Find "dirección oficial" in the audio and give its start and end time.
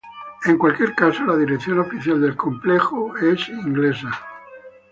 1.37-2.19